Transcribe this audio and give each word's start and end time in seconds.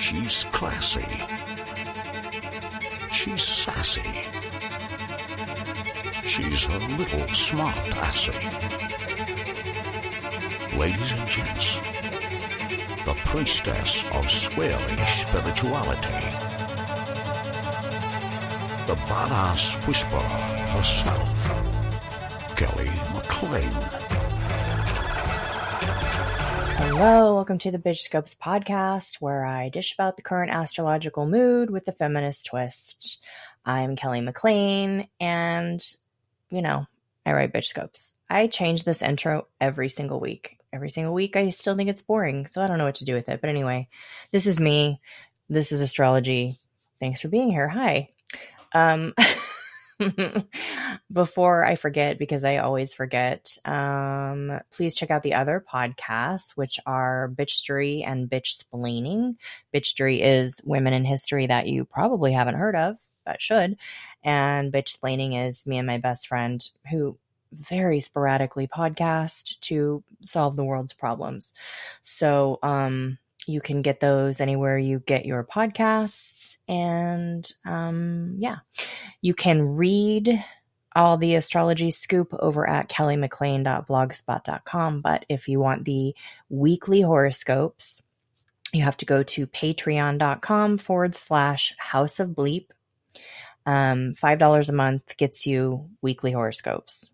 She's 0.00 0.44
classy. 0.44 1.06
She's 3.12 3.42
sassy. 3.42 4.02
She's 6.26 6.64
a 6.64 6.78
little 6.96 7.28
smart 7.28 7.76
assy. 7.98 8.32
Ladies 10.76 11.12
and 11.12 11.28
gents, 11.28 11.76
the 13.04 13.14
priestess 13.26 14.04
of 14.04 14.24
swirly 14.24 15.06
spirituality. 15.06 16.24
The 18.86 18.96
badass 19.06 19.86
whisperer 19.86 20.18
herself, 20.74 21.36
Kelly 22.56 22.90
McLean. 23.12 24.09
Hello, 27.02 27.34
welcome 27.34 27.56
to 27.60 27.70
the 27.70 27.78
Bitch 27.78 28.00
Scopes 28.00 28.34
podcast, 28.34 29.22
where 29.22 29.42
I 29.42 29.70
dish 29.70 29.94
about 29.94 30.16
the 30.16 30.22
current 30.22 30.52
astrological 30.52 31.24
mood 31.24 31.70
with 31.70 31.88
a 31.88 31.92
feminist 31.92 32.44
twist. 32.44 33.24
I'm 33.64 33.96
Kelly 33.96 34.20
McLean, 34.20 35.08
and 35.18 35.82
you 36.50 36.60
know, 36.60 36.86
I 37.24 37.32
write 37.32 37.54
Bitch 37.54 37.64
Scopes. 37.64 38.14
I 38.28 38.48
change 38.48 38.84
this 38.84 39.00
intro 39.00 39.46
every 39.58 39.88
single 39.88 40.20
week. 40.20 40.58
Every 40.74 40.90
single 40.90 41.14
week, 41.14 41.36
I 41.36 41.48
still 41.48 41.74
think 41.74 41.88
it's 41.88 42.02
boring, 42.02 42.46
so 42.48 42.60
I 42.60 42.66
don't 42.66 42.76
know 42.76 42.84
what 42.84 42.96
to 42.96 43.06
do 43.06 43.14
with 43.14 43.30
it. 43.30 43.40
But 43.40 43.48
anyway, 43.48 43.88
this 44.30 44.44
is 44.44 44.60
me. 44.60 45.00
This 45.48 45.72
is 45.72 45.80
astrology. 45.80 46.58
Thanks 47.00 47.22
for 47.22 47.28
being 47.28 47.50
here. 47.50 47.66
Hi. 47.66 48.10
Um, 48.74 49.14
Before 51.12 51.64
I 51.64 51.74
forget, 51.74 52.18
because 52.18 52.44
I 52.44 52.58
always 52.58 52.94
forget, 52.94 53.56
um, 53.64 54.60
please 54.72 54.94
check 54.94 55.10
out 55.10 55.22
the 55.22 55.34
other 55.34 55.64
podcasts, 55.72 56.56
which 56.56 56.78
are 56.86 57.30
Bitchery 57.34 58.06
and 58.06 58.28
Bitch 58.28 58.62
Splaining. 58.62 59.36
Bitchery 59.74 60.20
is 60.22 60.60
women 60.64 60.92
in 60.92 61.04
history 61.04 61.46
that 61.46 61.66
you 61.66 61.84
probably 61.84 62.32
haven't 62.32 62.56
heard 62.56 62.76
of, 62.76 62.96
but 63.24 63.42
should. 63.42 63.76
And 64.24 64.72
Bitch 64.72 64.96
Splaining 64.96 65.48
is 65.48 65.66
me 65.66 65.78
and 65.78 65.86
my 65.86 65.98
best 65.98 66.28
friend 66.28 66.66
who 66.90 67.18
very 67.52 68.00
sporadically 68.00 68.68
podcast 68.68 69.58
to 69.60 70.04
solve 70.24 70.56
the 70.56 70.64
world's 70.64 70.92
problems. 70.92 71.52
So, 72.02 72.58
um, 72.62 73.18
you 73.50 73.60
can 73.60 73.82
get 73.82 74.00
those 74.00 74.40
anywhere 74.40 74.78
you 74.78 75.00
get 75.00 75.26
your 75.26 75.44
podcasts. 75.44 76.56
And 76.68 77.52
um, 77.64 78.36
yeah, 78.38 78.58
you 79.20 79.34
can 79.34 79.76
read 79.76 80.42
all 80.94 81.18
the 81.18 81.34
astrology 81.36 81.90
scoop 81.90 82.34
over 82.38 82.66
at 82.68 82.88
kellymclean.blogspot.com. 82.88 85.00
But 85.02 85.26
if 85.28 85.48
you 85.48 85.60
want 85.60 85.84
the 85.84 86.14
weekly 86.48 87.02
horoscopes, 87.02 88.02
you 88.72 88.82
have 88.82 88.96
to 88.98 89.06
go 89.06 89.22
to 89.22 89.46
patreon.com 89.46 90.78
forward 90.78 91.14
slash 91.14 91.74
house 91.78 92.18
of 92.20 92.30
bleep. 92.30 92.66
Um, 93.66 94.14
$5 94.14 94.68
a 94.68 94.72
month 94.72 95.16
gets 95.16 95.46
you 95.46 95.90
weekly 96.00 96.32
horoscopes 96.32 97.10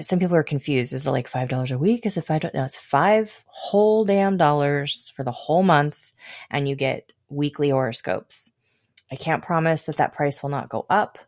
some 0.00 0.18
people 0.18 0.36
are 0.36 0.42
confused. 0.42 0.92
Is 0.92 1.06
it 1.06 1.10
like 1.10 1.28
five 1.28 1.48
dollars 1.48 1.72
a 1.72 1.78
week? 1.78 2.06
Is 2.06 2.16
it 2.16 2.24
five? 2.24 2.44
No, 2.54 2.64
it's 2.64 2.76
five 2.76 3.44
whole 3.46 4.04
damn 4.04 4.36
dollars 4.36 5.12
for 5.16 5.24
the 5.24 5.32
whole 5.32 5.62
month, 5.62 6.12
and 6.50 6.68
you 6.68 6.76
get 6.76 7.12
weekly 7.28 7.70
horoscopes. 7.70 8.50
I 9.10 9.16
can't 9.16 9.42
promise 9.42 9.84
that 9.84 9.96
that 9.96 10.12
price 10.12 10.42
will 10.42 10.50
not 10.50 10.68
go 10.68 10.86
up, 10.88 11.18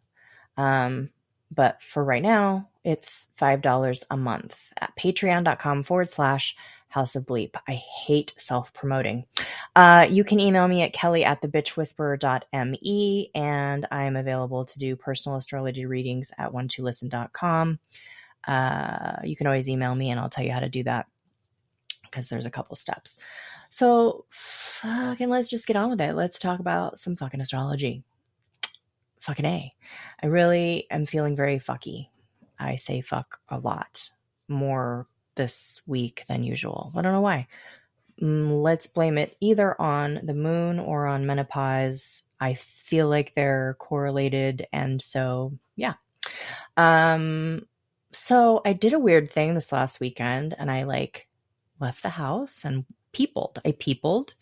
um, 0.56 1.10
but 1.50 1.83
for 1.83 2.05
right 2.05 2.22
now, 2.22 2.68
it's 2.84 3.30
five 3.36 3.62
dollars 3.62 4.05
a 4.10 4.16
month 4.16 4.56
at 4.80 4.96
Patreon.com 4.96 5.83
forward 5.83 6.10
slash 6.10 6.56
House 6.88 7.16
of 7.16 7.24
Bleep. 7.24 7.56
I 7.66 7.72
hate 7.72 8.34
self 8.36 8.72
promoting. 8.74 9.24
Uh, 9.74 10.06
you 10.08 10.24
can 10.24 10.38
email 10.38 10.68
me 10.68 10.83
at 10.83 10.92
kelly 10.92 11.24
at 11.24 11.40
the 11.40 11.48
bitch 11.48 11.72
thebitchwhisperer.me, 11.74 13.30
and 13.34 13.86
I 13.90 14.05
am 14.05 14.14
available 14.14 14.66
to 14.66 14.78
do 14.78 14.94
personal 14.94 15.38
astrology 15.38 15.86
readings 15.86 16.30
at 16.39 16.52
one 16.52 16.68
2 16.68 16.83
listen.com 16.83 17.80
uh, 18.47 19.17
you 19.25 19.36
can 19.36 19.47
always 19.47 19.69
email 19.69 19.95
me 19.95 20.11
and 20.11 20.19
I'll 20.19 20.29
tell 20.29 20.45
you 20.45 20.53
how 20.53 20.61
to 20.61 20.69
do 20.69 20.83
that 20.85 21.07
because 22.03 22.29
there's 22.29 22.47
a 22.47 22.51
couple 22.51 22.77
steps. 22.77 23.19
So, 23.70 24.27
fucking, 24.30 25.30
let's 25.30 25.48
just 25.48 25.67
get 25.67 25.77
on 25.77 25.91
with 25.91 26.01
it. 26.01 26.14
Let's 26.14 26.39
talk 26.39 26.61
about 26.61 26.98
some 26.98 27.17
fucking 27.17 27.41
astrology. 27.41 28.05
Fucking 29.20 29.47
A. 29.47 29.73
I 30.23 30.27
really 30.27 30.86
am 30.91 31.07
feeling 31.07 31.36
very 31.36 31.58
fucky. 31.58 32.08
I 32.58 32.77
say 32.77 33.01
fuck 33.01 33.41
a 33.48 33.58
lot 33.58 34.11
more 34.47 35.07
this 35.36 35.80
week 35.86 36.24
than 36.29 36.45
usual. 36.45 36.92
I 36.95 37.03
don't 37.03 37.13
know 37.13 37.23
why. 37.23 37.48
Mm, 38.20 38.63
let's 38.63 38.86
blame 38.89 39.17
it 39.17 39.36
either 39.41 39.80
on 39.80 40.20
the 40.23 40.35
moon 40.35 40.79
or 40.79 41.07
on 41.07 41.27
menopause. 41.27 42.27
I 42.41 42.55
feel 42.55 43.09
like 43.09 43.35
they're 43.35 43.77
correlated. 43.79 44.67
And 44.73 45.01
so, 45.01 45.53
yeah. 45.77 45.95
Um, 46.77 47.67
so 48.12 48.61
I 48.64 48.73
did 48.73 48.92
a 48.92 48.98
weird 48.98 49.30
thing 49.30 49.55
this 49.55 49.73
last 49.73 50.00
weekend 50.00 50.55
and 50.58 50.70
I 50.70 50.84
like 50.84 51.28
left 51.80 52.02
the 52.02 52.08
house 52.08 52.64
and 52.64 52.84
peopled. 53.12 53.61
I 53.64 53.73
peopled. 53.73 54.34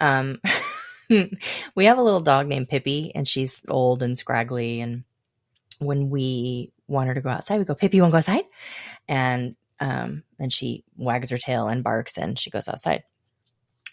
Um, 0.00 0.40
we 1.10 1.84
have 1.86 1.98
a 1.98 2.02
little 2.02 2.20
dog 2.20 2.46
named 2.46 2.68
Pippi 2.68 3.12
and 3.14 3.26
she's 3.26 3.62
old 3.68 4.02
and 4.02 4.18
scraggly. 4.18 4.80
And 4.80 5.04
when 5.78 6.10
we 6.10 6.72
want 6.86 7.08
her 7.08 7.14
to 7.14 7.20
go 7.20 7.30
outside, 7.30 7.58
we 7.58 7.64
go, 7.64 7.74
Pippi, 7.74 7.96
you 7.96 8.02
want 8.02 8.12
to 8.12 8.14
go 8.14 8.18
outside? 8.18 8.44
And 9.08 9.56
um, 9.80 10.22
then 10.38 10.50
she 10.50 10.84
wags 10.96 11.30
her 11.30 11.38
tail 11.38 11.68
and 11.68 11.84
barks 11.84 12.18
and 12.18 12.38
she 12.38 12.50
goes 12.50 12.68
outside. 12.68 13.04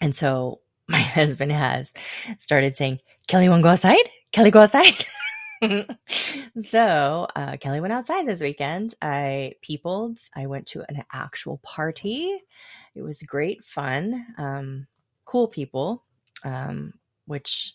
And 0.01 0.13
so 0.13 0.59
my 0.87 0.99
husband 0.99 1.51
has 1.51 1.91
started 2.37 2.77
saying, 2.77 2.99
Kelly, 3.27 3.47
to 3.47 3.61
go 3.61 3.69
outside? 3.69 4.09
Kelly, 4.31 4.51
go 4.51 4.61
outside. 4.61 5.05
so 6.65 7.27
uh, 7.35 7.57
Kelly 7.57 7.81
went 7.81 7.93
outside 7.93 8.25
this 8.25 8.41
weekend. 8.41 8.93
I 9.01 9.53
peopled. 9.61 10.19
I 10.35 10.47
went 10.47 10.67
to 10.67 10.83
an 10.87 11.03
actual 11.11 11.57
party. 11.57 12.37
It 12.93 13.01
was 13.01 13.23
great 13.23 13.63
fun. 13.63 14.25
Um, 14.37 14.87
cool 15.25 15.47
people, 15.47 16.03
um, 16.43 16.93
which 17.25 17.73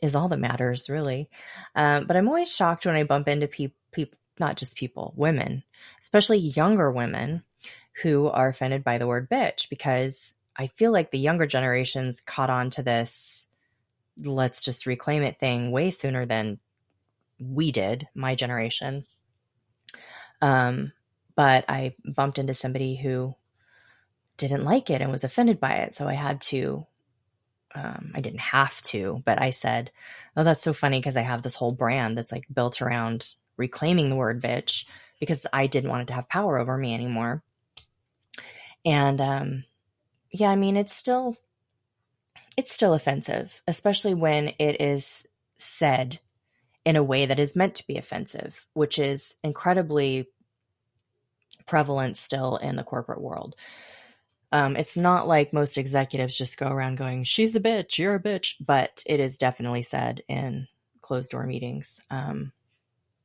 is 0.00 0.14
all 0.14 0.28
that 0.28 0.38
matters, 0.38 0.88
really. 0.88 1.28
Um, 1.74 2.06
but 2.06 2.16
I'm 2.16 2.28
always 2.28 2.54
shocked 2.54 2.86
when 2.86 2.96
I 2.96 3.04
bump 3.04 3.28
into 3.28 3.48
people, 3.48 3.76
people, 3.92 4.18
not 4.38 4.56
just 4.56 4.76
people, 4.76 5.12
women, 5.16 5.64
especially 6.00 6.38
younger 6.38 6.90
women 6.90 7.42
who 8.02 8.28
are 8.28 8.48
offended 8.48 8.84
by 8.84 8.98
the 8.98 9.06
word 9.06 9.28
bitch 9.28 9.68
because 9.68 10.34
I 10.56 10.68
feel 10.68 10.92
like 10.92 11.10
the 11.10 11.18
younger 11.18 11.46
generations 11.46 12.20
caught 12.20 12.50
on 12.50 12.70
to 12.70 12.82
this 12.82 13.48
let's 14.24 14.62
just 14.62 14.86
reclaim 14.86 15.22
it 15.22 15.38
thing 15.38 15.70
way 15.70 15.90
sooner 15.90 16.26
than 16.26 16.58
we 17.38 17.72
did, 17.72 18.08
my 18.14 18.34
generation. 18.34 19.04
Um, 20.40 20.92
but 21.34 21.64
I 21.68 21.94
bumped 22.04 22.38
into 22.38 22.54
somebody 22.54 22.96
who 22.96 23.34
didn't 24.36 24.64
like 24.64 24.90
it 24.90 25.00
and 25.02 25.10
was 25.10 25.24
offended 25.24 25.60
by 25.60 25.76
it. 25.78 25.94
So 25.94 26.08
I 26.08 26.14
had 26.14 26.40
to, 26.42 26.86
um, 27.74 28.12
I 28.14 28.20
didn't 28.20 28.40
have 28.40 28.80
to, 28.82 29.22
but 29.24 29.40
I 29.40 29.50
said, 29.50 29.90
Oh, 30.36 30.44
that's 30.44 30.62
so 30.62 30.72
funny 30.72 30.98
because 30.98 31.16
I 31.16 31.22
have 31.22 31.42
this 31.42 31.54
whole 31.54 31.72
brand 31.72 32.16
that's 32.16 32.32
like 32.32 32.46
built 32.52 32.80
around 32.80 33.28
reclaiming 33.56 34.08
the 34.08 34.16
word 34.16 34.42
bitch 34.42 34.84
because 35.20 35.46
I 35.52 35.66
didn't 35.66 35.90
want 35.90 36.02
it 36.02 36.06
to 36.06 36.14
have 36.14 36.28
power 36.28 36.58
over 36.58 36.76
me 36.76 36.94
anymore. 36.94 37.42
And 38.84 39.20
um, 39.20 39.64
yeah, 40.32 40.50
I 40.50 40.56
mean, 40.56 40.76
it's 40.76 40.94
still, 40.94 41.36
it's 42.56 42.72
still 42.72 42.94
offensive, 42.94 43.60
especially 43.66 44.14
when 44.14 44.54
it 44.58 44.80
is 44.80 45.26
said 45.56 46.20
in 46.88 46.96
a 46.96 47.02
way 47.02 47.26
that 47.26 47.38
is 47.38 47.54
meant 47.54 47.74
to 47.74 47.86
be 47.86 47.98
offensive, 47.98 48.66
which 48.72 48.98
is 48.98 49.36
incredibly 49.44 50.26
prevalent 51.66 52.16
still 52.16 52.56
in 52.56 52.76
the 52.76 52.82
corporate 52.82 53.20
world. 53.20 53.54
Um, 54.52 54.74
it's 54.74 54.96
not 54.96 55.28
like 55.28 55.52
most 55.52 55.76
executives 55.76 56.38
just 56.38 56.56
go 56.56 56.66
around 56.66 56.96
going, 56.96 57.24
she's 57.24 57.54
a 57.54 57.60
bitch, 57.60 57.98
you're 57.98 58.14
a 58.14 58.22
bitch, 58.22 58.54
but 58.58 59.02
it 59.04 59.20
is 59.20 59.36
definitely 59.36 59.82
said 59.82 60.22
in 60.28 60.66
closed 61.02 61.32
door 61.32 61.44
meetings. 61.44 62.00
Um, 62.08 62.52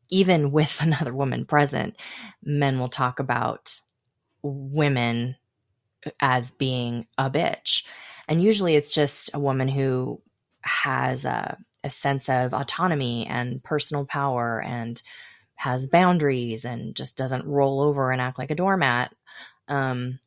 even 0.09 0.51
with 0.51 0.81
another 0.81 1.13
woman 1.13 1.45
present, 1.45 1.95
men 2.43 2.81
will 2.81 2.89
talk 2.89 3.19
about 3.19 3.71
women 4.41 5.37
as 6.19 6.51
being 6.51 7.07
a 7.17 7.29
bitch. 7.29 7.85
And 8.27 8.43
usually 8.43 8.75
it's 8.75 8.93
just 8.93 9.33
a 9.33 9.39
woman 9.39 9.69
who 9.69 10.21
has 10.63 11.23
a 11.23 11.57
a 11.83 11.89
sense 11.89 12.29
of 12.29 12.53
autonomy 12.53 13.25
and 13.27 13.63
personal 13.63 14.05
power 14.05 14.61
and 14.61 15.01
has 15.55 15.87
boundaries 15.87 16.65
and 16.65 16.95
just 16.95 17.17
doesn't 17.17 17.45
roll 17.45 17.81
over 17.81 18.11
and 18.11 18.21
act 18.21 18.37
like 18.37 18.51
a 18.51 18.55
doormat. 18.55 19.13
Um, 19.67 20.19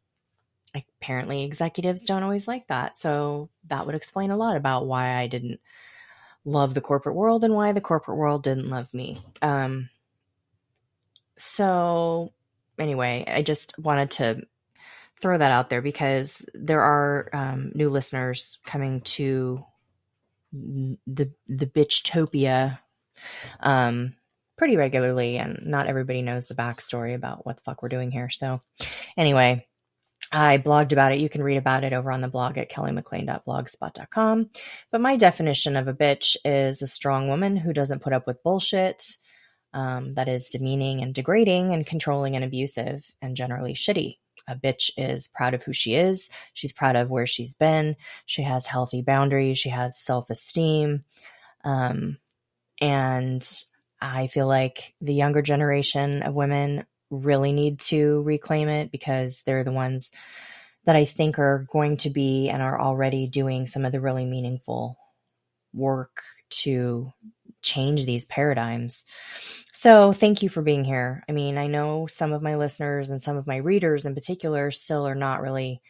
apparently, 0.75 1.45
executives 1.45 2.05
don't 2.05 2.23
always 2.23 2.47
like 2.47 2.67
that. 2.69 2.99
So 2.99 3.51
that 3.69 3.87
would 3.87 3.95
explain 3.95 4.31
a 4.31 4.37
lot 4.37 4.57
about 4.57 4.87
why 4.87 5.15
I 5.15 5.27
didn't 5.27 5.61
love 6.45 6.75
the 6.75 6.81
corporate 6.81 7.17
world 7.17 7.45
and 7.45 7.55
why 7.55 7.73
the 7.73 7.81
corporate 7.81 8.17
world 8.17 8.43
didn't 8.43 8.71
love 8.71 8.93
me. 8.95 9.21
Um, 9.43 9.91
so, 11.37 12.33
anyway, 12.79 13.25
I 13.27 13.43
just 13.43 13.79
wanted 13.79 14.13
to 14.13 14.43
throw 15.21 15.37
that 15.37 15.53
out 15.53 15.71
there 15.71 15.83
because 15.83 16.45
there 16.55 16.81
are 16.81 17.29
um, 17.33 17.73
new 17.75 17.91
listeners 17.91 18.59
coming 18.65 19.01
to 19.03 19.65
the 20.53 21.33
the 21.49 21.67
bitchtopia 21.67 22.79
um, 23.61 24.15
pretty 24.57 24.77
regularly, 24.77 25.39
and 25.39 25.61
not 25.67 25.87
everybody 25.87 26.23
knows 26.23 26.47
the 26.47 26.55
backstory 26.55 27.15
about 27.15 27.45
what 27.45 27.57
the 27.57 27.63
fuck 27.63 27.83
we're 27.83 27.89
doing 27.89 28.11
here. 28.11 28.31
So, 28.31 28.63
anyway, 29.17 29.67
I 30.33 30.59
blogged 30.59 30.93
about 30.93 31.13
it. 31.13 31.21
You 31.21 31.29
can 31.29 31.43
read 31.43 31.57
about 31.57 31.85
it 31.85 31.93
over 31.93 32.11
on 32.11 32.21
the 32.21 32.29
blog 32.29 32.59
at 32.59 32.71
kellymclean.blogspot.com. 32.71 34.51
But 34.91 35.01
my 35.01 35.17
definition 35.17 35.77
of 35.77 35.89
a 35.89 35.95
bitch 35.95 36.37
is 36.45 36.83
a 36.83 36.89
strong 36.89 37.29
woman 37.29 37.57
who 37.57 37.73
doesn't 37.73 38.03
put 38.03 38.13
up 38.13 38.27
with 38.27 38.43
bullshit 38.43 39.05
um, 39.73 40.15
that 40.15 40.29
is 40.29 40.49
demeaning 40.49 41.03
and 41.03 41.15
degrading 41.15 41.73
and 41.73 41.87
controlling 41.87 42.35
and 42.35 42.45
abusive 42.45 43.05
and 43.21 43.37
generally 43.37 43.75
shitty. 43.75 44.17
A 44.49 44.55
bitch 44.55 44.91
is 44.97 45.29
proud 45.29 45.55
of 45.55 45.63
who 45.63 45.73
she 45.73 45.95
is. 45.95 46.31
She's 46.55 46.73
proud 46.73 46.97
of 46.97 47.11
where 47.11 47.27
she's 47.27 47.55
been. 47.55 47.97
She 48.27 48.43
has 48.43 48.67
healthy 48.67 49.03
boundaries. 49.03 49.59
She 49.59 49.71
has 49.71 49.99
self 49.99 50.31
esteem. 50.31 51.05
Um, 51.65 52.19
and 52.81 53.47
I 54.01 54.27
feel 54.27 54.47
like 54.47 54.95
the 55.01 55.15
younger 55.15 55.43
generation 55.43 56.23
of 56.23 56.35
women 56.35 56.85
really 57.11 57.53
need 57.53 57.81
to 57.81 58.23
reclaim 58.23 58.69
it 58.69 58.91
because 58.91 59.43
they're 59.43 59.65
the 59.65 59.73
ones 59.73 60.13
that 60.85 60.97
I 60.97 61.05
think 61.05 61.39
are 61.39 61.67
going 61.71 61.97
to 61.99 62.11
be 62.11 62.49
and 62.49 62.63
are 62.63 62.81
already 62.81 63.27
doing 63.27 63.67
some 63.67 63.85
of 63.85 63.93
the 63.93 64.01
really 64.01 64.25
meaningful 64.25 64.97
work 65.73 66.23
to 66.49 67.13
change 67.67 68.05
these 68.05 68.25
paradigms. 68.25 69.05
So, 69.73 70.13
thank 70.13 70.43
you 70.43 70.49
for 70.49 70.63
being 70.63 70.85
here. 70.85 71.23
I 71.29 71.33
mean, 71.33 71.59
I 71.59 71.67
know 71.67 72.07
some 72.07 72.33
of 72.33 72.43
my 72.43 72.57
listeners 72.57 73.11
and 73.11 73.23
some 73.23 73.37
of 73.37 73.47
my 73.47 73.57
readers 73.57 74.07
in 74.07 74.15
particular 74.15 74.71
still 74.71 75.07
are 75.07 75.15
not 75.15 75.43
really 75.43 75.83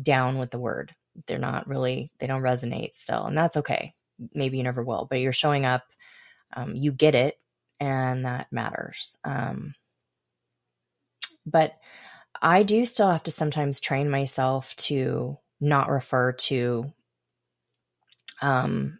down 0.00 0.38
with 0.38 0.50
the 0.50 0.58
word. 0.58 0.94
They're 1.26 1.38
not 1.38 1.68
really, 1.68 2.10
they 2.18 2.26
don't 2.26 2.42
resonate 2.42 2.96
still, 2.96 3.26
and 3.26 3.36
that's 3.36 3.58
okay. 3.58 3.94
Maybe 4.34 4.56
you 4.56 4.64
never 4.64 4.82
will, 4.82 5.06
but 5.08 5.20
you're 5.20 5.32
showing 5.32 5.64
up, 5.64 5.84
um, 6.56 6.74
you 6.74 6.90
get 6.90 7.14
it, 7.14 7.38
and 7.78 8.24
that 8.24 8.48
matters. 8.50 9.18
Um, 9.24 9.74
but 11.46 11.74
I 12.40 12.62
do 12.62 12.84
still 12.84 13.10
have 13.10 13.24
to 13.24 13.30
sometimes 13.30 13.80
train 13.80 14.10
myself 14.10 14.74
to 14.76 15.38
not 15.60 15.90
refer 15.90 16.32
to 16.32 16.92
um, 18.40 18.98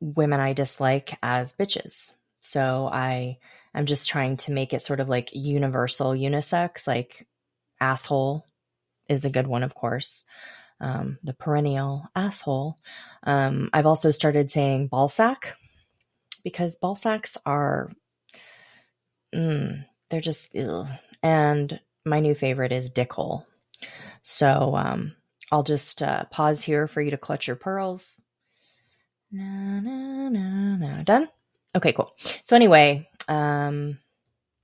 women 0.00 0.40
I 0.40 0.52
dislike 0.52 1.16
as 1.22 1.56
bitches. 1.56 2.12
So 2.40 2.88
I 2.92 3.38
I'm 3.74 3.86
just 3.86 4.08
trying 4.08 4.36
to 4.38 4.52
make 4.52 4.72
it 4.72 4.82
sort 4.82 5.00
of 5.00 5.08
like 5.08 5.30
universal 5.32 6.10
unisex, 6.12 6.86
like 6.86 7.26
asshole 7.80 8.46
is 9.08 9.24
a 9.24 9.30
good 9.30 9.46
one, 9.46 9.62
of 9.62 9.74
course. 9.74 10.24
Um, 10.80 11.18
the 11.22 11.34
perennial 11.34 12.04
asshole. 12.14 12.76
Um, 13.22 13.70
I've 13.72 13.86
also 13.86 14.10
started 14.10 14.50
saying 14.50 14.88
ballsack 14.90 15.52
because 16.42 16.78
ballsacks 16.78 17.36
are, 17.46 17.90
mm, 19.34 19.84
they're 20.10 20.20
just, 20.20 20.54
ugh. 20.56 20.86
and 21.22 21.80
my 22.04 22.20
new 22.20 22.34
favorite 22.34 22.72
is 22.72 22.92
dickhole. 22.92 23.44
So 24.22 24.74
um, 24.76 25.14
I'll 25.50 25.62
just 25.62 26.02
uh, 26.02 26.24
pause 26.24 26.60
here 26.62 26.86
for 26.86 27.00
you 27.00 27.12
to 27.12 27.18
clutch 27.18 27.46
your 27.46 27.56
pearls 27.56 28.20
no, 29.34 29.80
no, 29.80 30.28
no, 30.28 30.76
no. 30.76 31.02
Done? 31.02 31.28
Okay, 31.74 31.92
cool. 31.92 32.14
So 32.44 32.54
anyway, 32.54 33.08
um, 33.28 33.98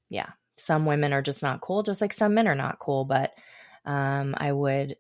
yeah, 0.09 0.31
some 0.59 0.87
women 0.87 1.13
are 1.13 1.23
just 1.23 1.43
not 1.43 1.61
cool, 1.61 1.83
just 1.83 2.01
like 2.01 2.13
some 2.13 2.35
men 2.35 2.47
are 2.47 2.55
not 2.55 2.79
cool. 2.79 3.05
But 3.05 3.33
um, 3.85 4.35
I 4.37 4.53
would 4.53 4.97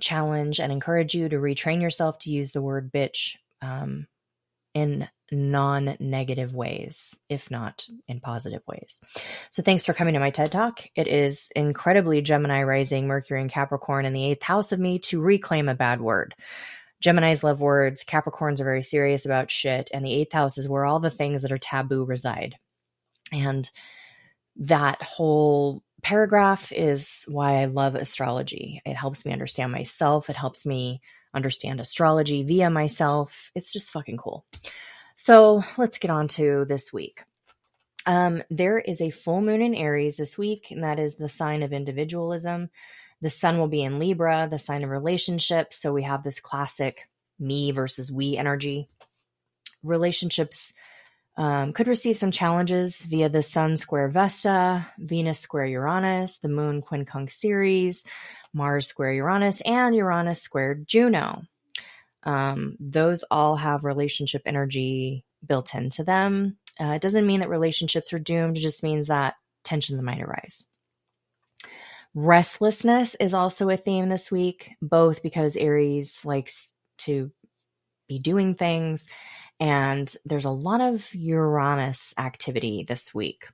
challenge 0.00 0.60
and 0.60 0.72
encourage 0.72 1.14
you 1.14 1.28
to 1.28 1.36
retrain 1.36 1.80
yourself 1.80 2.18
to 2.20 2.30
use 2.32 2.52
the 2.52 2.62
word 2.62 2.92
bitch 2.92 3.36
um, 3.62 4.06
in 4.74 5.08
non 5.32 5.96
negative 6.00 6.54
ways, 6.54 7.18
if 7.28 7.50
not 7.50 7.86
in 8.06 8.20
positive 8.20 8.62
ways. 8.66 8.98
So, 9.50 9.62
thanks 9.62 9.86
for 9.86 9.94
coming 9.94 10.14
to 10.14 10.20
my 10.20 10.30
TED 10.30 10.52
Talk. 10.52 10.84
It 10.94 11.06
is 11.06 11.50
incredibly 11.56 12.20
Gemini 12.20 12.62
rising, 12.64 13.06
Mercury 13.06 13.40
and 13.40 13.50
Capricorn 13.50 14.04
in 14.04 14.12
the 14.12 14.24
eighth 14.30 14.42
house 14.42 14.72
of 14.72 14.80
me 14.80 14.98
to 15.00 15.20
reclaim 15.20 15.68
a 15.68 15.74
bad 15.74 16.00
word. 16.00 16.34
Geminis 17.04 17.42
love 17.42 17.60
words, 17.60 18.04
Capricorns 18.04 18.60
are 18.60 18.64
very 18.64 18.82
serious 18.82 19.26
about 19.26 19.50
shit, 19.50 19.90
and 19.92 20.04
the 20.04 20.12
eighth 20.12 20.32
house 20.32 20.56
is 20.56 20.68
where 20.68 20.86
all 20.86 21.00
the 21.00 21.10
things 21.10 21.42
that 21.42 21.52
are 21.52 21.58
taboo 21.58 22.04
reside. 22.04 22.56
And 23.30 23.68
that 24.56 25.02
whole 25.02 25.82
paragraph 26.02 26.72
is 26.72 27.24
why 27.28 27.60
I 27.60 27.66
love 27.66 27.94
astrology. 27.94 28.80
It 28.86 28.94
helps 28.94 29.26
me 29.26 29.32
understand 29.32 29.72
myself, 29.72 30.30
it 30.30 30.36
helps 30.36 30.64
me 30.64 31.02
understand 31.34 31.80
astrology 31.80 32.42
via 32.42 32.70
myself. 32.70 33.50
It's 33.54 33.72
just 33.72 33.92
fucking 33.92 34.16
cool. 34.16 34.46
So 35.16 35.62
let's 35.76 35.98
get 35.98 36.10
on 36.10 36.28
to 36.28 36.64
this 36.64 36.92
week. 36.92 37.22
Um, 38.06 38.42
there 38.50 38.78
is 38.78 39.00
a 39.00 39.10
full 39.10 39.40
moon 39.40 39.62
in 39.62 39.74
Aries 39.74 40.16
this 40.16 40.38
week, 40.38 40.70
and 40.70 40.84
that 40.84 40.98
is 40.98 41.16
the 41.16 41.28
sign 41.28 41.62
of 41.62 41.72
individualism. 41.72 42.70
The 43.20 43.30
sun 43.30 43.58
will 43.58 43.68
be 43.68 43.82
in 43.82 43.98
Libra, 43.98 44.48
the 44.50 44.58
sign 44.58 44.84
of 44.84 44.90
relationships. 44.90 45.80
So 45.80 45.92
we 45.92 46.02
have 46.02 46.22
this 46.22 46.40
classic 46.40 47.08
me 47.38 47.70
versus 47.72 48.12
we 48.12 48.36
energy. 48.36 48.88
Relationships 49.82 50.74
um, 51.36 51.72
could 51.72 51.88
receive 51.88 52.16
some 52.16 52.30
challenges 52.30 53.04
via 53.04 53.28
the 53.28 53.42
Sun 53.42 53.76
square 53.76 54.08
Vesta, 54.08 54.86
Venus 54.98 55.40
square 55.40 55.66
Uranus, 55.66 56.38
the 56.38 56.48
Moon 56.48 56.80
quincunx 56.80 57.32
Ceres, 57.32 58.04
Mars 58.52 58.86
square 58.86 59.12
Uranus, 59.12 59.60
and 59.62 59.96
Uranus 59.96 60.40
squared 60.40 60.86
Juno. 60.86 61.42
Um, 62.22 62.76
those 62.78 63.24
all 63.30 63.56
have 63.56 63.84
relationship 63.84 64.42
energy 64.46 65.24
built 65.44 65.74
into 65.74 66.04
them. 66.04 66.56
Uh, 66.80 66.92
it 66.94 67.02
doesn't 67.02 67.26
mean 67.26 67.40
that 67.40 67.50
relationships 67.50 68.12
are 68.12 68.18
doomed, 68.18 68.56
it 68.56 68.60
just 68.60 68.82
means 68.82 69.08
that 69.08 69.34
tensions 69.64 70.00
might 70.02 70.22
arise. 70.22 70.66
Restlessness 72.14 73.16
is 73.16 73.34
also 73.34 73.68
a 73.68 73.76
theme 73.76 74.08
this 74.08 74.30
week, 74.30 74.70
both 74.80 75.22
because 75.22 75.56
Aries 75.56 76.24
likes 76.24 76.70
to 76.98 77.32
be 78.08 78.18
doing 78.18 78.54
things 78.54 79.04
and 79.60 80.12
there's 80.24 80.44
a 80.44 80.50
lot 80.50 80.80
of 80.80 81.14
Uranus 81.14 82.14
activity 82.18 82.84
this 82.86 83.14
week. 83.14 83.46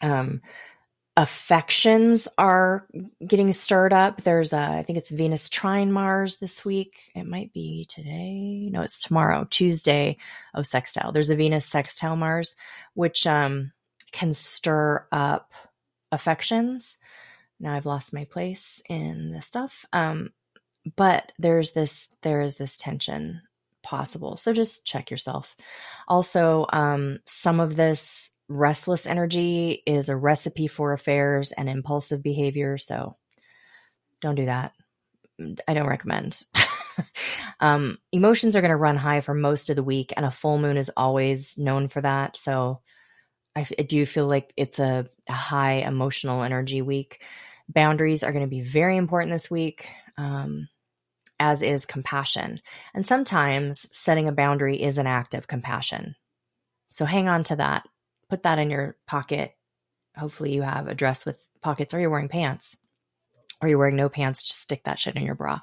Um, 0.00 0.40
affections 1.16 2.28
are 2.38 2.88
getting 3.24 3.52
stirred 3.52 3.92
up. 3.92 4.22
There's 4.22 4.54
a, 4.54 4.58
I 4.58 4.82
think 4.82 4.98
it's 4.98 5.10
Venus 5.10 5.50
trine 5.50 5.92
Mars 5.92 6.38
this 6.38 6.64
week. 6.64 7.10
It 7.14 7.26
might 7.26 7.52
be 7.52 7.86
today. 7.88 8.70
No, 8.70 8.80
it's 8.80 9.02
tomorrow, 9.02 9.46
Tuesday 9.48 10.16
of 10.54 10.66
sextile. 10.66 11.12
There's 11.12 11.30
a 11.30 11.36
Venus 11.36 11.66
sextile 11.66 12.16
Mars, 12.16 12.56
which 12.94 13.26
um, 13.26 13.72
can 14.10 14.32
stir 14.32 15.06
up 15.12 15.52
affections 16.10 16.98
now 17.62 17.72
I've 17.72 17.86
lost 17.86 18.12
my 18.12 18.24
place 18.24 18.82
in 18.88 19.30
the 19.30 19.40
stuff. 19.40 19.86
Um, 19.92 20.30
but 20.96 21.32
there's 21.38 21.72
this 21.72 22.08
there 22.22 22.40
is 22.40 22.56
this 22.56 22.76
tension 22.76 23.40
possible. 23.82 24.36
So 24.36 24.52
just 24.52 24.84
check 24.84 25.10
yourself. 25.10 25.56
Also, 26.08 26.66
um, 26.72 27.20
some 27.24 27.60
of 27.60 27.76
this 27.76 28.30
restless 28.48 29.06
energy 29.06 29.82
is 29.86 30.08
a 30.08 30.16
recipe 30.16 30.66
for 30.66 30.92
affairs 30.92 31.52
and 31.52 31.68
impulsive 31.68 32.22
behavior. 32.22 32.78
So 32.78 33.16
don't 34.20 34.34
do 34.34 34.46
that. 34.46 34.72
I 35.66 35.74
don't 35.74 35.88
recommend. 35.88 36.40
um, 37.60 37.98
emotions 38.12 38.54
are 38.54 38.60
going 38.60 38.70
to 38.70 38.76
run 38.76 38.96
high 38.96 39.20
for 39.20 39.34
most 39.34 39.70
of 39.70 39.76
the 39.76 39.82
week, 39.82 40.12
and 40.16 40.26
a 40.26 40.30
full 40.30 40.58
moon 40.58 40.76
is 40.76 40.90
always 40.96 41.56
known 41.56 41.88
for 41.88 42.00
that. 42.00 42.36
So 42.36 42.80
I, 43.56 43.66
I 43.78 43.82
do 43.82 44.06
feel 44.06 44.26
like 44.26 44.52
it's 44.56 44.78
a, 44.78 45.08
a 45.28 45.32
high 45.32 45.74
emotional 45.74 46.42
energy 46.42 46.82
week. 46.82 47.22
Boundaries 47.68 48.22
are 48.22 48.32
going 48.32 48.44
to 48.44 48.50
be 48.50 48.60
very 48.60 48.96
important 48.96 49.32
this 49.32 49.50
week, 49.50 49.86
um, 50.16 50.68
as 51.38 51.62
is 51.62 51.86
compassion. 51.86 52.60
And 52.94 53.06
sometimes 53.06 53.88
setting 53.92 54.28
a 54.28 54.32
boundary 54.32 54.82
is 54.82 54.98
an 54.98 55.06
act 55.06 55.34
of 55.34 55.48
compassion. 55.48 56.14
So 56.90 57.04
hang 57.04 57.28
on 57.28 57.44
to 57.44 57.56
that. 57.56 57.88
Put 58.28 58.42
that 58.44 58.58
in 58.58 58.70
your 58.70 58.96
pocket. 59.06 59.54
Hopefully, 60.16 60.54
you 60.54 60.62
have 60.62 60.88
a 60.88 60.94
dress 60.94 61.24
with 61.24 61.44
pockets, 61.62 61.94
or 61.94 62.00
you're 62.00 62.10
wearing 62.10 62.28
pants, 62.28 62.76
or 63.60 63.68
you're 63.68 63.78
wearing 63.78 63.96
no 63.96 64.08
pants. 64.08 64.42
Just 64.42 64.60
stick 64.60 64.84
that 64.84 64.98
shit 64.98 65.16
in 65.16 65.24
your 65.24 65.34
bra. 65.34 65.58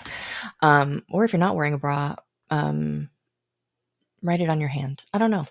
Um, 0.61 1.03
or 1.11 1.23
if 1.23 1.33
you're 1.33 1.39
not 1.39 1.55
wearing 1.55 1.73
a 1.73 1.79
bra, 1.79 2.15
um, 2.49 3.09
write 4.23 4.41
it 4.41 4.49
on 4.49 4.59
your 4.59 4.69
hand. 4.69 5.05
I 5.13 5.17
don't 5.17 5.31
know. 5.31 5.45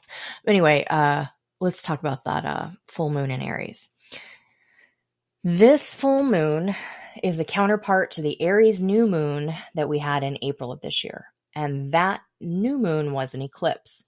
But 0.45 0.51
anyway, 0.51 0.85
uh, 0.89 1.27
let's 1.61 1.83
talk 1.83 2.01
about 2.01 2.25
that 2.25 2.45
uh, 2.45 2.71
full 2.87 3.11
moon 3.11 3.31
in 3.31 3.41
Aries. 3.41 3.89
This 5.45 5.95
full 5.95 6.25
moon 6.25 6.75
is 7.23 7.39
a 7.39 7.45
counterpart 7.45 8.11
to 8.13 8.23
the 8.23 8.41
Aries 8.43 8.83
new 8.83 9.07
moon 9.07 9.55
that 9.77 9.89
we 9.89 10.01
had 10.01 10.25
in 10.25 10.39
April 10.43 10.73
of 10.73 10.81
this 10.81 11.05
year. 11.05 11.27
And 11.55 11.93
that 11.93 12.23
new 12.41 12.77
moon 12.77 13.13
was 13.13 13.35
an 13.35 13.43
eclipse. 13.43 14.05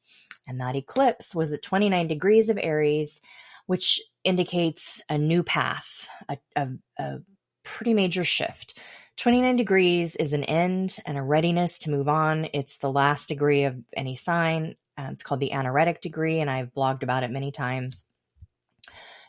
And 0.49 0.61
that 0.61 0.75
eclipse 0.75 1.33
was 1.33 1.53
at 1.53 1.63
29 1.63 2.09
degrees 2.09 2.49
of 2.49 2.59
Aries, 2.61 3.21
which 3.67 4.01
indicates 4.25 5.01
a 5.09 5.19
new 5.19 5.45
path, 5.45 6.09
a, 6.29 6.37
a, 6.57 6.69
a 6.99 7.19
pretty 7.63 7.95
major 7.95 8.25
shift. 8.25 8.77
29 9.17 9.55
degrees 9.55 10.17
is 10.17 10.33
an 10.33 10.43
end 10.43 10.97
and 11.07 11.17
a 11.17 11.23
readiness 11.23 11.79
to 11.81 11.91
move 11.91 12.09
on. 12.09 12.49
It's 12.53 12.79
the 12.79 12.91
last 12.91 13.29
degree 13.29 13.65
of 13.65 13.77
any 13.97 14.17
sign. 14.17 14.75
Uh, 14.99 15.11
it's 15.13 15.23
called 15.23 15.41
the 15.41 15.53
anaretic 15.53 16.01
degree, 16.01 16.41
and 16.41 16.51
I've 16.51 16.75
blogged 16.75 17.05
about 17.05 17.23
it 17.23 17.31
many 17.31 17.53
times. 17.53 18.05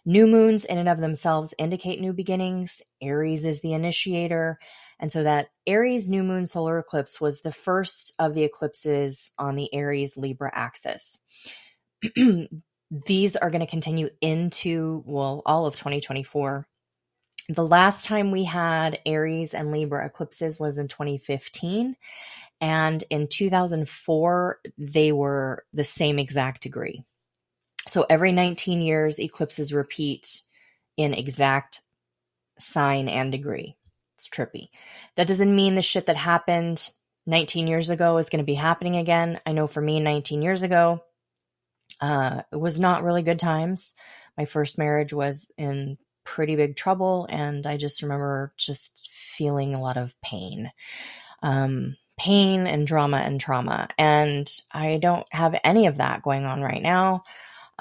New 0.03 0.25
moons, 0.25 0.65
in 0.65 0.79
and 0.79 0.89
of 0.89 0.99
themselves, 0.99 1.53
indicate 1.59 2.01
new 2.01 2.11
beginnings. 2.11 2.81
Aries 3.01 3.45
is 3.45 3.61
the 3.61 3.73
initiator. 3.73 4.57
And 4.99 5.11
so 5.11 5.23
that 5.23 5.49
Aries 5.67 6.09
new 6.09 6.23
moon 6.23 6.47
solar 6.47 6.79
eclipse 6.79 7.21
was 7.21 7.41
the 7.41 7.51
first 7.51 8.13
of 8.17 8.33
the 8.33 8.43
eclipses 8.43 9.31
on 9.37 9.55
the 9.55 9.71
Aries 9.73 10.17
Libra 10.17 10.51
axis. 10.53 11.19
These 13.05 13.35
are 13.35 13.49
going 13.51 13.61
to 13.61 13.67
continue 13.67 14.09
into, 14.21 15.03
well, 15.05 15.43
all 15.45 15.65
of 15.65 15.75
2024. 15.75 16.67
The 17.49 17.67
last 17.67 18.05
time 18.05 18.31
we 18.31 18.43
had 18.43 18.99
Aries 19.05 19.53
and 19.53 19.71
Libra 19.71 20.05
eclipses 20.05 20.59
was 20.59 20.77
in 20.77 20.87
2015. 20.87 21.95
And 22.59 23.03
in 23.09 23.27
2004, 23.27 24.59
they 24.77 25.11
were 25.11 25.65
the 25.73 25.83
same 25.83 26.17
exact 26.17 26.63
degree. 26.63 27.03
So 27.87 28.05
every 28.09 28.31
19 28.31 28.81
years, 28.81 29.19
eclipses 29.19 29.73
repeat 29.73 30.41
in 30.97 31.13
exact 31.13 31.81
sign 32.59 33.09
and 33.09 33.31
degree. 33.31 33.75
It's 34.17 34.29
trippy. 34.29 34.69
That 35.15 35.27
doesn't 35.27 35.55
mean 35.55 35.75
the 35.75 35.81
shit 35.81 36.05
that 36.05 36.15
happened 36.17 36.87
19 37.25 37.67
years 37.67 37.89
ago 37.89 38.17
is 38.17 38.29
going 38.29 38.39
to 38.39 38.45
be 38.45 38.53
happening 38.53 38.97
again. 38.97 39.39
I 39.45 39.51
know 39.53 39.67
for 39.67 39.81
me, 39.81 39.99
19 39.99 40.41
years 40.41 40.63
ago, 40.63 41.03
uh, 41.99 42.43
it 42.51 42.59
was 42.59 42.79
not 42.79 43.03
really 43.03 43.23
good 43.23 43.39
times. 43.39 43.93
My 44.37 44.45
first 44.45 44.77
marriage 44.77 45.13
was 45.13 45.51
in 45.57 45.97
pretty 46.23 46.55
big 46.55 46.75
trouble, 46.75 47.27
and 47.29 47.65
I 47.65 47.77
just 47.77 48.03
remember 48.03 48.53
just 48.57 49.09
feeling 49.11 49.73
a 49.73 49.81
lot 49.81 49.97
of 49.97 50.13
pain. 50.21 50.71
Um, 51.43 51.97
pain 52.17 52.67
and 52.67 52.85
drama 52.85 53.17
and 53.17 53.39
trauma. 53.39 53.87
And 53.97 54.47
I 54.71 54.97
don't 54.97 55.25
have 55.31 55.59
any 55.63 55.87
of 55.87 55.97
that 55.97 56.21
going 56.21 56.45
on 56.45 56.61
right 56.61 56.81
now. 56.81 57.23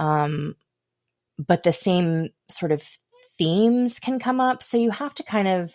Um, 0.00 0.56
but 1.38 1.62
the 1.62 1.72
same 1.72 2.30
sort 2.48 2.72
of 2.72 2.82
themes 3.36 4.00
can 4.00 4.18
come 4.18 4.40
up. 4.40 4.62
So 4.62 4.78
you 4.78 4.90
have 4.90 5.14
to 5.14 5.22
kind 5.22 5.46
of, 5.46 5.74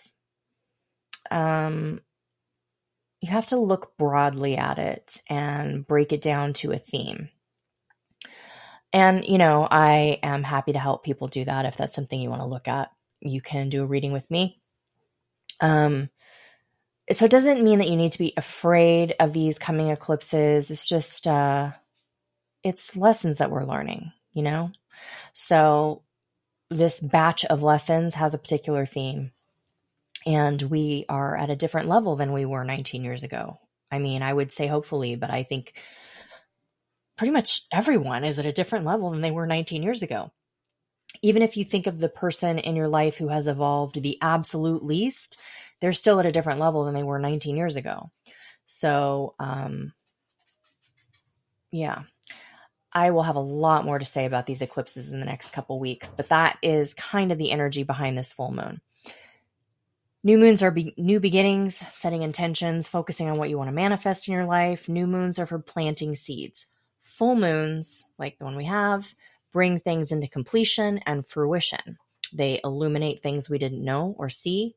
um, 1.30 2.00
you 3.20 3.30
have 3.30 3.46
to 3.46 3.56
look 3.56 3.96
broadly 3.96 4.56
at 4.56 4.78
it 4.78 5.20
and 5.30 5.86
break 5.86 6.12
it 6.12 6.22
down 6.22 6.54
to 6.54 6.72
a 6.72 6.78
theme. 6.78 7.28
And, 8.92 9.24
you 9.24 9.38
know, 9.38 9.66
I 9.70 10.18
am 10.22 10.42
happy 10.42 10.72
to 10.72 10.78
help 10.78 11.04
people 11.04 11.28
do 11.28 11.44
that 11.44 11.64
if 11.64 11.76
that's 11.76 11.94
something 11.94 12.20
you 12.20 12.30
want 12.30 12.42
to 12.42 12.48
look 12.48 12.66
at. 12.66 12.90
You 13.20 13.40
can 13.40 13.68
do 13.68 13.82
a 13.82 13.86
reading 13.86 14.12
with 14.12 14.28
me. 14.30 14.60
Um, 15.60 16.10
so 17.12 17.26
it 17.26 17.30
doesn't 17.30 17.62
mean 17.62 17.78
that 17.78 17.88
you 17.88 17.96
need 17.96 18.12
to 18.12 18.18
be 18.18 18.32
afraid 18.36 19.14
of 19.20 19.32
these 19.32 19.58
coming 19.58 19.90
eclipses. 19.90 20.70
It's 20.70 20.88
just, 20.88 21.26
uh, 21.26 21.70
it's 22.62 22.96
lessons 22.96 23.38
that 23.38 23.50
we're 23.50 23.64
learning, 23.64 24.12
you 24.36 24.42
know? 24.42 24.70
So 25.32 26.02
this 26.70 27.00
batch 27.00 27.46
of 27.46 27.62
lessons 27.62 28.14
has 28.14 28.34
a 28.34 28.38
particular 28.38 28.84
theme. 28.84 29.32
And 30.26 30.60
we 30.60 31.06
are 31.08 31.36
at 31.36 31.50
a 31.50 31.56
different 31.56 31.88
level 31.88 32.16
than 32.16 32.32
we 32.32 32.44
were 32.44 32.64
19 32.64 33.02
years 33.02 33.22
ago. 33.22 33.58
I 33.90 33.98
mean, 33.98 34.22
I 34.22 34.32
would 34.32 34.52
say 34.52 34.66
hopefully, 34.66 35.16
but 35.16 35.30
I 35.30 35.42
think 35.44 35.72
pretty 37.16 37.32
much 37.32 37.62
everyone 37.72 38.24
is 38.24 38.38
at 38.38 38.44
a 38.46 38.52
different 38.52 38.84
level 38.84 39.10
than 39.10 39.22
they 39.22 39.30
were 39.30 39.46
19 39.46 39.82
years 39.82 40.02
ago. 40.02 40.30
Even 41.22 41.40
if 41.40 41.56
you 41.56 41.64
think 41.64 41.86
of 41.86 41.98
the 41.98 42.08
person 42.08 42.58
in 42.58 42.76
your 42.76 42.88
life 42.88 43.16
who 43.16 43.28
has 43.28 43.48
evolved 43.48 44.02
the 44.02 44.18
absolute 44.20 44.84
least, 44.84 45.38
they're 45.80 45.94
still 45.94 46.20
at 46.20 46.26
a 46.26 46.32
different 46.32 46.60
level 46.60 46.84
than 46.84 46.94
they 46.94 47.04
were 47.04 47.18
19 47.18 47.56
years 47.56 47.76
ago. 47.76 48.10
So, 48.66 49.34
um, 49.38 49.94
yeah, 51.70 52.02
I 52.96 53.10
will 53.10 53.24
have 53.24 53.36
a 53.36 53.40
lot 53.40 53.84
more 53.84 53.98
to 53.98 54.06
say 54.06 54.24
about 54.24 54.46
these 54.46 54.62
eclipses 54.62 55.12
in 55.12 55.20
the 55.20 55.26
next 55.26 55.52
couple 55.52 55.78
weeks, 55.78 56.14
but 56.16 56.30
that 56.30 56.56
is 56.62 56.94
kind 56.94 57.30
of 57.30 57.36
the 57.36 57.50
energy 57.50 57.82
behind 57.82 58.16
this 58.16 58.32
full 58.32 58.50
moon. 58.50 58.80
New 60.24 60.38
moons 60.38 60.62
are 60.62 60.70
be- 60.70 60.94
new 60.96 61.20
beginnings, 61.20 61.76
setting 61.76 62.22
intentions, 62.22 62.88
focusing 62.88 63.28
on 63.28 63.36
what 63.36 63.50
you 63.50 63.58
want 63.58 63.68
to 63.68 63.74
manifest 63.74 64.28
in 64.28 64.32
your 64.32 64.46
life. 64.46 64.88
New 64.88 65.06
moons 65.06 65.38
are 65.38 65.44
for 65.44 65.58
planting 65.58 66.16
seeds. 66.16 66.68
Full 67.02 67.36
moons, 67.36 68.02
like 68.18 68.38
the 68.38 68.46
one 68.46 68.56
we 68.56 68.64
have, 68.64 69.14
bring 69.52 69.78
things 69.78 70.10
into 70.10 70.26
completion 70.26 70.98
and 71.04 71.28
fruition. 71.28 71.98
They 72.32 72.62
illuminate 72.64 73.22
things 73.22 73.50
we 73.50 73.58
didn't 73.58 73.84
know 73.84 74.16
or 74.18 74.30
see 74.30 74.74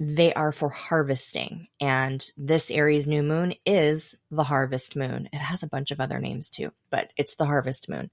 they 0.00 0.32
are 0.34 0.52
for 0.52 0.68
harvesting. 0.68 1.66
And 1.80 2.24
this 2.36 2.70
Aries 2.70 3.08
new 3.08 3.22
moon 3.22 3.54
is 3.66 4.14
the 4.30 4.44
harvest 4.44 4.94
moon. 4.94 5.28
It 5.32 5.38
has 5.38 5.62
a 5.62 5.68
bunch 5.68 5.90
of 5.90 6.00
other 6.00 6.20
names 6.20 6.50
too, 6.50 6.72
but 6.90 7.10
it's 7.16 7.34
the 7.34 7.46
harvest 7.46 7.88
moon. 7.88 8.10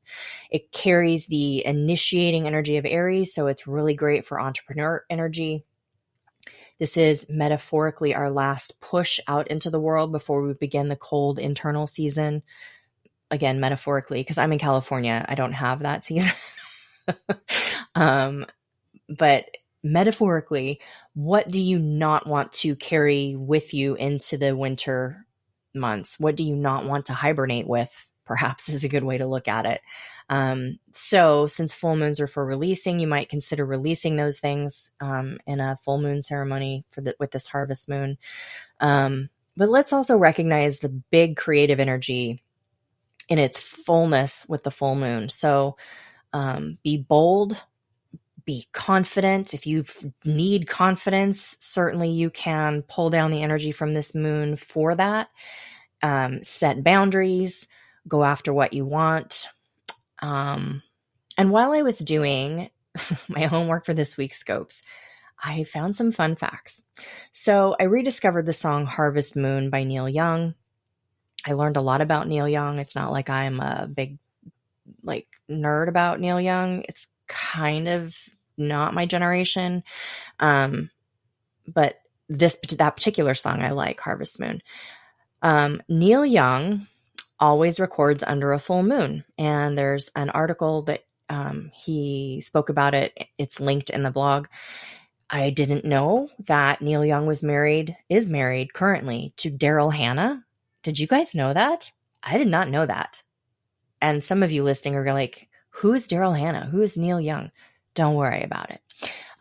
It 0.49 0.71
carries 0.71 1.27
the 1.27 1.63
initiating 1.65 2.47
energy 2.47 2.77
of 2.77 2.85
Aries, 2.85 3.33
so 3.33 3.47
it's 3.47 3.67
really 3.67 3.93
great 3.93 4.25
for 4.25 4.41
entrepreneur 4.41 5.03
energy. 5.09 5.63
This 6.79 6.97
is 6.97 7.27
metaphorically 7.29 8.15
our 8.15 8.31
last 8.31 8.79
push 8.81 9.19
out 9.27 9.47
into 9.49 9.69
the 9.69 9.79
world 9.79 10.11
before 10.11 10.41
we 10.41 10.53
begin 10.53 10.89
the 10.89 10.95
cold 10.95 11.37
internal 11.37 11.87
season. 11.87 12.41
Again, 13.29 13.59
metaphorically, 13.59 14.21
because 14.21 14.37
I'm 14.37 14.51
in 14.51 14.59
California, 14.59 15.23
I 15.27 15.35
don't 15.35 15.53
have 15.53 15.81
that 15.81 16.03
season. 16.03 16.31
um, 17.95 18.45
but 19.07 19.45
metaphorically, 19.85 20.81
what 21.13 21.49
do 21.49 21.61
you 21.61 21.77
not 21.77 22.27
want 22.27 22.51
to 22.51 22.75
carry 22.75 23.35
with 23.37 23.73
you 23.73 23.95
into 23.95 24.37
the 24.37 24.55
winter 24.55 25.25
months? 25.75 26.19
What 26.19 26.35
do 26.35 26.43
you 26.43 26.55
not 26.55 26.85
want 26.85 27.05
to 27.05 27.13
hibernate 27.13 27.67
with? 27.67 28.09
Perhaps 28.25 28.67
is 28.69 28.83
a 28.83 28.89
good 28.89 29.03
way 29.03 29.19
to 29.19 29.27
look 29.27 29.47
at 29.47 29.65
it. 29.65 29.81
Um, 30.27 30.79
so, 30.91 31.45
since 31.45 31.75
full 31.75 31.95
moons 31.95 32.19
are 32.19 32.27
for 32.27 32.43
releasing, 32.43 32.99
you 32.99 33.05
might 33.05 33.29
consider 33.29 33.63
releasing 33.63 34.15
those 34.15 34.39
things 34.39 34.91
um, 34.99 35.37
in 35.45 35.59
a 35.59 35.75
full 35.75 36.01
moon 36.01 36.23
ceremony 36.23 36.83
for 36.89 37.01
the, 37.01 37.15
with 37.19 37.29
this 37.29 37.45
harvest 37.45 37.87
moon. 37.87 38.17
Um, 38.79 39.29
but 39.55 39.69
let's 39.69 39.93
also 39.93 40.17
recognize 40.17 40.79
the 40.79 40.89
big 40.89 41.37
creative 41.37 41.79
energy 41.79 42.41
in 43.29 43.37
its 43.37 43.59
fullness 43.59 44.45
with 44.49 44.63
the 44.63 44.71
full 44.71 44.95
moon. 44.95 45.29
So, 45.29 45.77
um, 46.33 46.79
be 46.83 46.97
bold, 46.97 47.61
be 48.45 48.67
confident. 48.71 49.53
If 49.53 49.65
you 49.65 49.85
need 50.23 50.67
confidence, 50.67 51.55
certainly 51.59 52.11
you 52.11 52.29
can 52.29 52.83
pull 52.83 53.09
down 53.09 53.31
the 53.31 53.43
energy 53.43 53.71
from 53.71 53.93
this 53.93 54.13
moon 54.13 54.55
for 54.55 54.95
that. 54.95 55.29
Um, 56.01 56.43
set 56.43 56.83
boundaries, 56.83 57.67
go 58.07 58.23
after 58.23 58.53
what 58.53 58.73
you 58.73 58.85
want. 58.85 59.47
Um, 60.19 60.83
and 61.37 61.51
while 61.51 61.71
I 61.73 61.81
was 61.81 61.97
doing 61.97 62.69
my 63.27 63.45
homework 63.45 63.85
for 63.85 63.93
this 63.93 64.17
week's 64.17 64.37
scopes, 64.37 64.83
I 65.43 65.63
found 65.63 65.95
some 65.95 66.11
fun 66.11 66.35
facts. 66.35 66.81
So 67.31 67.75
I 67.79 67.83
rediscovered 67.83 68.45
the 68.45 68.53
song 68.53 68.85
Harvest 68.85 69.35
Moon 69.35 69.69
by 69.69 69.83
Neil 69.83 70.07
Young. 70.07 70.55
I 71.45 71.53
learned 71.53 71.77
a 71.77 71.81
lot 71.81 72.01
about 72.01 72.27
Neil 72.27 72.47
Young. 72.47 72.79
It's 72.79 72.95
not 72.95 73.11
like 73.11 73.29
I'm 73.29 73.59
a 73.59 73.87
big 73.93 74.17
like 75.03 75.27
nerd 75.49 75.87
about 75.87 76.19
Neil 76.19 76.39
Young. 76.39 76.83
It's 76.87 77.07
kind 77.27 77.87
of 77.87 78.15
not 78.57 78.93
my 78.93 79.05
generation. 79.05 79.83
Um, 80.39 80.89
but 81.67 81.99
this 82.29 82.57
that 82.77 82.95
particular 82.95 83.33
song 83.33 83.61
I 83.61 83.71
like, 83.71 83.99
Harvest 83.99 84.39
Moon. 84.39 84.61
Um, 85.41 85.81
Neil 85.87 86.25
Young 86.25 86.87
always 87.39 87.79
records 87.79 88.23
under 88.23 88.53
a 88.53 88.59
full 88.59 88.83
moon, 88.83 89.23
and 89.37 89.77
there's 89.77 90.09
an 90.15 90.29
article 90.29 90.83
that 90.83 91.03
um, 91.29 91.71
he 91.73 92.41
spoke 92.41 92.69
about 92.69 92.93
it. 92.93 93.17
It's 93.37 93.59
linked 93.59 93.89
in 93.89 94.03
the 94.03 94.11
blog. 94.11 94.47
I 95.29 95.49
didn't 95.49 95.85
know 95.85 96.29
that 96.47 96.81
Neil 96.81 97.03
Young 97.03 97.25
was 97.25 97.43
married, 97.43 97.95
is 98.09 98.29
married 98.29 98.73
currently 98.73 99.33
to 99.37 99.49
Daryl 99.49 99.93
Hannah. 99.93 100.45
Did 100.83 100.99
you 100.99 101.07
guys 101.07 101.33
know 101.33 101.51
that? 101.53 101.91
I 102.21 102.37
did 102.37 102.47
not 102.47 102.69
know 102.69 102.85
that. 102.85 103.21
And 104.01 104.23
some 104.23 104.43
of 104.43 104.51
you 104.51 104.63
listening 104.63 104.95
are 104.95 105.13
like, 105.13 105.47
who's 105.69 106.07
Daryl 106.07 106.37
Hannah? 106.37 106.67
Who 106.67 106.81
is 106.81 106.95
Neil 106.95 107.19
Young? 107.19 107.51
Don't 107.95 108.15
worry 108.15 108.43
about 108.43 108.69
it. 108.69 108.81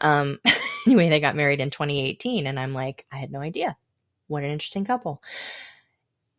Um, 0.01 0.41
anyway, 0.87 1.11
they 1.11 1.21
got 1.21 1.37
married 1.37 1.61
in 1.61 1.71
2018, 1.71 2.47
and 2.47 2.59
I'm 2.59 2.73
like, 2.73 3.05
I 3.13 3.17
had 3.17 3.31
no 3.31 3.41
idea. 3.41 3.77
What 4.29 4.43
an 4.43 4.51
interesting 4.51 4.85
couple. 4.85 5.23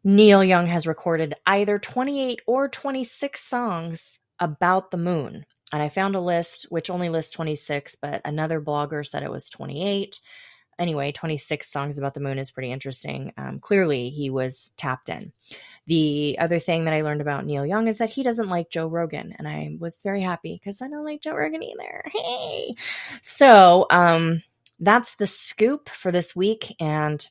Neil 0.03 0.43
Young 0.43 0.67
has 0.67 0.87
recorded 0.87 1.35
either 1.45 1.79
28 1.79 2.41
or 2.45 2.69
26 2.69 3.41
songs 3.41 4.19
about 4.39 4.91
the 4.91 4.97
moon. 4.97 5.45
And 5.73 5.81
I 5.81 5.89
found 5.89 6.15
a 6.15 6.21
list 6.21 6.67
which 6.69 6.89
only 6.89 7.09
lists 7.09 7.33
26, 7.33 7.97
but 8.01 8.21
another 8.23 8.61
blogger 8.61 9.05
said 9.05 9.23
it 9.23 9.31
was 9.31 9.49
28. 9.49 10.19
Anyway, 10.77 11.11
26 11.11 11.71
songs 11.71 11.97
about 11.97 12.13
the 12.13 12.19
moon 12.19 12.37
is 12.37 12.51
pretty 12.51 12.71
interesting. 12.71 13.33
Um, 13.37 13.59
clearly, 13.59 14.09
he 14.09 14.29
was 14.29 14.71
tapped 14.77 15.09
in. 15.09 15.31
The 15.87 16.37
other 16.39 16.59
thing 16.59 16.85
that 16.85 16.93
I 16.93 17.01
learned 17.01 17.21
about 17.21 17.45
Neil 17.45 17.65
Young 17.65 17.87
is 17.87 17.99
that 17.99 18.09
he 18.09 18.23
doesn't 18.23 18.49
like 18.49 18.71
Joe 18.71 18.87
Rogan, 18.87 19.35
and 19.37 19.47
I 19.47 19.77
was 19.79 20.01
very 20.03 20.21
happy 20.21 20.59
because 20.59 20.81
I 20.81 20.87
don't 20.87 21.05
like 21.05 21.21
Joe 21.21 21.35
Rogan 21.35 21.63
either. 21.63 22.03
Hey, 22.11 22.75
so 23.21 23.85
um, 23.91 24.41
that's 24.79 25.15
the 25.15 25.27
scoop 25.27 25.89
for 25.89 26.11
this 26.11 26.35
week 26.35 26.75
and 26.79 27.25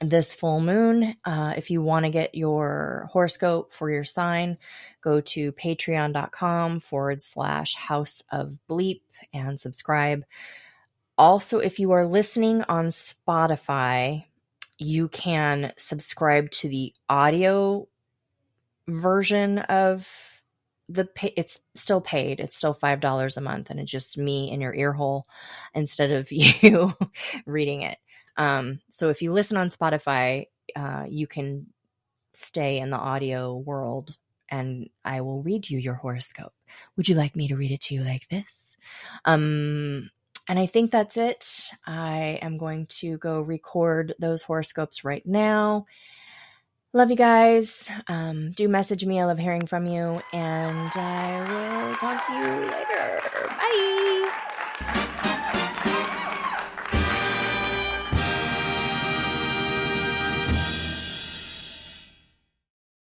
this 0.00 0.34
full 0.34 0.60
moon. 0.60 1.16
Uh, 1.24 1.54
if 1.56 1.70
you 1.70 1.82
want 1.82 2.04
to 2.04 2.10
get 2.10 2.34
your 2.34 3.08
horoscope 3.12 3.72
for 3.72 3.90
your 3.90 4.04
sign, 4.04 4.58
go 5.02 5.20
to 5.20 5.52
patreon.com 5.52 6.80
forward 6.80 7.22
slash 7.22 7.74
house 7.74 8.22
of 8.30 8.58
bleep 8.68 9.02
and 9.32 9.58
subscribe. 9.58 10.24
Also, 11.16 11.58
if 11.58 11.78
you 11.78 11.92
are 11.92 12.06
listening 12.06 12.62
on 12.62 12.86
Spotify, 12.86 14.24
you 14.82 15.08
can 15.08 15.72
subscribe 15.78 16.50
to 16.50 16.68
the 16.68 16.94
audio 17.08 17.88
version 18.88 19.58
of 19.58 20.08
the 20.88 21.04
pay, 21.04 21.32
it's 21.36 21.60
still 21.74 22.00
paid. 22.00 22.40
It's 22.40 22.56
still 22.56 22.74
five 22.74 23.00
dollars 23.00 23.36
a 23.36 23.40
month, 23.40 23.70
and 23.70 23.80
it's 23.80 23.90
just 23.90 24.18
me 24.18 24.50
in 24.50 24.60
your 24.60 24.74
ear 24.74 24.92
hole 24.92 25.26
instead 25.74 26.10
of 26.10 26.30
you 26.32 26.94
reading 27.46 27.82
it. 27.82 27.98
Um, 28.36 28.80
so 28.90 29.08
if 29.08 29.22
you 29.22 29.32
listen 29.32 29.56
on 29.56 29.70
Spotify, 29.70 30.46
uh, 30.74 31.04
you 31.08 31.26
can 31.26 31.66
stay 32.34 32.78
in 32.78 32.90
the 32.90 32.98
audio 32.98 33.56
world, 33.56 34.16
and 34.48 34.88
I 35.04 35.20
will 35.20 35.42
read 35.42 35.68
you 35.68 35.78
your 35.78 35.94
horoscope. 35.94 36.52
Would 36.96 37.08
you 37.08 37.14
like 37.14 37.36
me 37.36 37.48
to 37.48 37.56
read 37.56 37.72
it 37.72 37.80
to 37.82 37.94
you 37.94 38.04
like 38.04 38.28
this? 38.28 38.76
Um, 39.24 40.10
and 40.48 40.58
I 40.58 40.66
think 40.66 40.90
that's 40.90 41.16
it. 41.16 41.68
I 41.86 42.38
am 42.42 42.58
going 42.58 42.86
to 43.00 43.18
go 43.18 43.40
record 43.40 44.14
those 44.18 44.42
horoscopes 44.42 45.04
right 45.04 45.24
now. 45.24 45.86
Love 46.94 47.10
you 47.10 47.16
guys. 47.16 47.90
Um, 48.06 48.52
do 48.52 48.68
message 48.68 49.04
me. 49.06 49.18
I 49.18 49.24
love 49.24 49.38
hearing 49.38 49.66
from 49.66 49.86
you. 49.86 50.20
And 50.32 50.90
I 50.94 51.86
will 51.88 51.94
talk 51.94 52.26
to 52.26 52.32
you 52.34 52.70
later. 52.70 53.48
Bye. 53.48 54.01